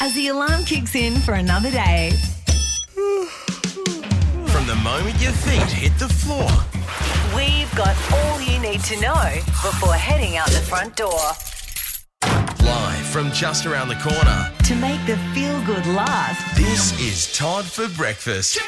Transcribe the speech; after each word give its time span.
as 0.00 0.14
the 0.14 0.28
alarm 0.28 0.64
kicks 0.64 0.94
in 0.94 1.14
for 1.20 1.34
another 1.34 1.70
day. 1.70 2.10
From 4.46 4.66
the 4.66 4.78
moment 4.82 5.20
your 5.20 5.32
feet 5.32 5.70
hit 5.70 5.96
the 5.98 6.08
floor, 6.08 6.48
We've 7.36 7.72
got 7.76 7.96
all 8.12 8.40
you 8.40 8.58
need 8.58 8.80
to 8.84 9.00
know 9.00 9.30
before 9.62 9.94
heading 9.94 10.36
out 10.36 10.48
the 10.48 10.58
front 10.60 10.96
door. 10.96 11.20
live 12.64 13.06
from 13.06 13.30
just 13.30 13.66
around 13.66 13.88
the 13.88 13.94
corner, 13.96 14.50
To 14.64 14.74
make 14.74 15.04
the 15.06 15.16
feel 15.34 15.62
good 15.64 15.86
last, 15.86 16.56
this 16.56 16.98
is 17.00 17.32
Todd 17.36 17.64
for 17.64 17.88
Breakfast. 17.96 18.58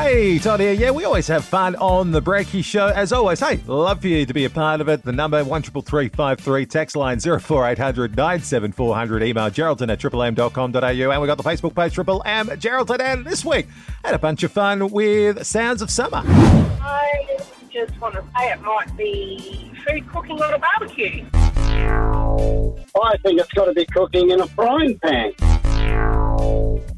Hey, 0.00 0.38
Todd 0.38 0.60
here. 0.60 0.74
Yeah, 0.74 0.92
we 0.92 1.04
always 1.04 1.26
have 1.26 1.44
fun 1.44 1.74
on 1.74 2.12
the 2.12 2.22
Breaky 2.22 2.64
Show. 2.64 2.86
As 2.86 3.12
always, 3.12 3.40
hey, 3.40 3.60
love 3.66 4.00
for 4.00 4.06
you 4.06 4.24
to 4.24 4.32
be 4.32 4.44
a 4.44 4.50
part 4.50 4.80
of 4.80 4.88
it. 4.88 5.02
The 5.02 5.10
number 5.10 5.42
one 5.42 5.60
triple 5.60 5.82
three 5.82 6.08
five 6.08 6.38
three, 6.38 6.66
text 6.66 6.94
line 6.94 7.18
zero 7.18 7.40
four 7.40 7.66
eight 7.68 7.78
hundred 7.78 8.16
nine 8.16 8.40
seven 8.40 8.70
four 8.70 8.94
hundred. 8.94 9.24
Email 9.24 9.50
Geraldton 9.50 9.90
at 9.90 9.98
triplem.com.au. 9.98 11.10
And 11.10 11.20
we 11.20 11.26
got 11.26 11.36
the 11.36 11.42
Facebook 11.42 11.74
page 11.74 11.94
Triple 11.94 12.22
M 12.24 12.46
Geraldton. 12.46 13.00
And 13.00 13.26
this 13.26 13.44
week 13.44 13.66
had 14.04 14.14
a 14.14 14.20
bunch 14.20 14.44
of 14.44 14.52
fun 14.52 14.88
with 14.90 15.44
Sounds 15.44 15.82
of 15.82 15.90
Summer. 15.90 16.22
I 16.24 17.36
just 17.68 18.00
want 18.00 18.14
to 18.14 18.24
say 18.38 18.52
it 18.52 18.62
might 18.62 18.96
be 18.96 19.72
food 19.84 20.08
cooking 20.08 20.40
on 20.40 20.54
a 20.54 20.58
barbecue. 20.60 21.26
I 23.02 23.16
think 23.24 23.40
it's 23.40 23.52
got 23.52 23.64
to 23.64 23.72
be 23.72 23.84
cooking 23.86 24.30
in 24.30 24.40
a 24.40 24.46
frying 24.46 24.96
pan. 25.00 25.32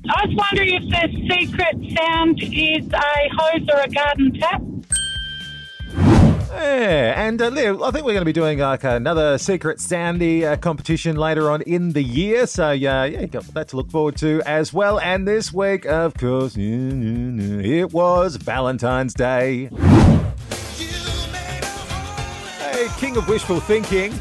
I 0.08 0.26
was 0.26 0.34
wondering 0.34 0.74
if 0.74 0.88
the 0.88 1.34
secret 1.34 1.76
sound 1.96 2.42
is 2.42 2.88
a 2.92 3.28
hose 3.36 3.68
or 3.72 3.80
a 3.80 3.88
garden 3.88 4.32
tap. 4.32 4.62
Yeah, 6.52 7.26
and 7.26 7.40
uh, 7.40 7.48
Liv, 7.48 7.80
I 7.82 7.90
think 7.90 8.04
we're 8.04 8.12
going 8.12 8.22
to 8.22 8.24
be 8.24 8.32
doing 8.32 8.58
like 8.58 8.82
another 8.82 9.38
Secret 9.38 9.78
Sandy 9.80 10.44
uh, 10.44 10.56
competition 10.56 11.16
later 11.16 11.50
on 11.50 11.62
in 11.62 11.92
the 11.92 12.02
year. 12.02 12.46
So, 12.46 12.68
uh, 12.68 12.72
yeah, 12.72 13.04
you 13.04 13.26
got 13.26 13.44
that 13.54 13.68
to 13.68 13.76
look 13.76 13.90
forward 13.90 14.16
to 14.16 14.42
as 14.46 14.72
well. 14.72 14.98
And 15.00 15.28
this 15.28 15.52
week, 15.52 15.84
of 15.86 16.14
course, 16.14 16.56
it 16.56 17.92
was 17.92 18.36
Valentine's 18.36 19.14
Day. 19.14 19.68
Hey, 22.58 22.88
king 22.98 23.16
of 23.16 23.28
wishful 23.28 23.60
thinking. 23.60 24.12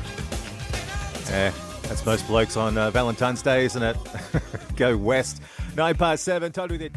Yeah, 1.30 1.52
that's 1.84 2.06
most 2.06 2.28
blokes 2.28 2.58
on 2.58 2.78
uh, 2.78 2.92
Valentine's 2.92 3.42
Day, 3.42 3.66
isn't 3.66 3.82
it? 3.82 3.98
Go 4.76 4.96
west. 4.98 5.42
Nine 5.80 5.96
past 5.96 6.26
seven. 6.26 6.52
Told 6.52 6.72
with 6.72 6.82
it. 6.82 6.92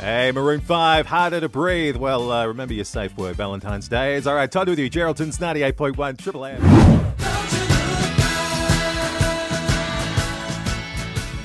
Hey, 0.00 0.32
Maroon 0.32 0.60
5, 0.60 1.04
harder 1.06 1.40
to 1.40 1.48
breathe. 1.50 1.96
Well, 1.96 2.32
uh, 2.32 2.46
remember 2.46 2.72
your 2.72 2.86
safe 2.86 3.14
word, 3.18 3.36
Valentine's 3.36 3.88
Day. 3.88 4.16
It's 4.16 4.26
all 4.26 4.34
right. 4.34 4.50
Todd 4.50 4.70
with 4.70 4.78
you, 4.78 4.88
Geraldton's 4.88 5.36
98.1 5.36 6.16
Triple 6.16 6.46
M. 6.46 6.62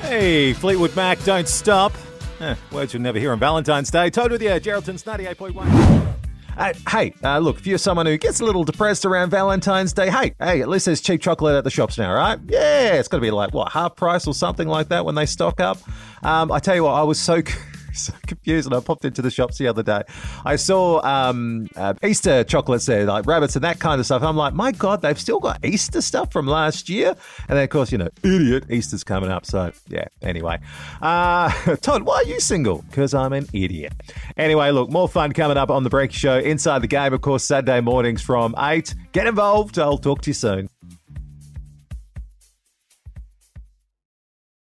Hey, 0.03 0.53
Fleetwood 0.53 0.95
Mac, 0.95 1.21
don't 1.25 1.49
stop. 1.49 1.91
Eh, 2.39 2.55
words 2.71 2.93
you'll 2.93 3.03
never 3.03 3.19
hear 3.19 3.33
on 3.33 3.39
Valentine's 3.39 3.91
Day. 3.91 4.09
Todd 4.09 4.31
with 4.31 4.41
you, 4.41 4.57
Geraldton's 4.61 5.03
98.1. 5.03 6.30
Uh, 6.57 6.73
hey, 6.89 7.13
uh, 7.23 7.39
look, 7.39 7.57
if 7.57 7.65
you're 7.65 7.77
someone 7.77 8.05
who 8.05 8.17
gets 8.17 8.39
a 8.39 8.45
little 8.45 8.63
depressed 8.63 9.05
around 9.05 9.29
Valentine's 9.29 9.93
Day, 9.93 10.09
hey, 10.09 10.33
hey, 10.39 10.61
at 10.61 10.67
least 10.67 10.85
there's 10.85 11.01
cheap 11.01 11.21
chocolate 11.21 11.55
at 11.55 11.63
the 11.63 11.69
shops 11.69 11.97
now, 11.97 12.13
right? 12.13 12.39
Yeah, 12.47 12.93
it's 12.93 13.07
got 13.07 13.17
to 13.17 13.21
be 13.21 13.31
like, 13.31 13.53
what, 13.53 13.71
half 13.71 13.95
price 13.95 14.27
or 14.27 14.33
something 14.33 14.67
like 14.67 14.89
that 14.89 15.05
when 15.05 15.15
they 15.15 15.25
stock 15.25 15.59
up. 15.59 15.77
Um, 16.23 16.51
I 16.51 16.59
tell 16.59 16.75
you 16.75 16.83
what, 16.83 16.93
I 16.93 17.03
was 17.03 17.19
so. 17.19 17.41
So 18.01 18.13
confused, 18.25 18.67
and 18.67 18.75
I 18.75 18.79
popped 18.79 19.05
into 19.05 19.21
the 19.21 19.29
shops 19.29 19.57
the 19.57 19.67
other 19.67 19.83
day. 19.83 20.03
I 20.45 20.55
saw 20.55 21.01
um, 21.05 21.67
uh, 21.75 21.93
Easter 22.03 22.43
chocolates 22.43 22.85
there, 22.85 23.05
like 23.05 23.25
rabbits 23.27 23.55
and 23.55 23.63
that 23.63 23.79
kind 23.79 23.99
of 23.99 24.05
stuff. 24.05 24.23
I'm 24.23 24.37
like, 24.37 24.53
my 24.53 24.71
God, 24.71 25.01
they've 25.01 25.19
still 25.19 25.39
got 25.39 25.63
Easter 25.63 26.01
stuff 26.01 26.31
from 26.31 26.47
last 26.47 26.89
year. 26.89 27.15
And 27.47 27.57
then, 27.57 27.63
of 27.63 27.69
course, 27.69 27.91
you 27.91 27.97
know, 27.97 28.09
idiot, 28.23 28.65
Easter's 28.69 29.03
coming 29.03 29.29
up. 29.29 29.45
So, 29.45 29.71
yeah, 29.87 30.05
anyway. 30.21 30.59
Uh, 31.01 31.51
Todd, 31.81 32.03
why 32.03 32.15
are 32.15 32.23
you 32.23 32.39
single? 32.39 32.83
Because 32.89 33.13
I'm 33.13 33.33
an 33.33 33.47
idiot. 33.53 33.93
Anyway, 34.37 34.71
look, 34.71 34.89
more 34.89 35.09
fun 35.09 35.33
coming 35.33 35.57
up 35.57 35.69
on 35.69 35.83
the 35.83 35.89
Break 35.89 36.11
Show. 36.11 36.37
Inside 36.39 36.79
the 36.79 36.87
Game, 36.87 37.13
of 37.13 37.21
course, 37.21 37.43
Saturday 37.43 37.81
mornings 37.81 38.21
from 38.21 38.55
8. 38.57 38.95
Get 39.11 39.27
involved. 39.27 39.77
I'll 39.77 39.97
talk 39.97 40.21
to 40.21 40.29
you 40.29 40.33
soon. 40.33 40.69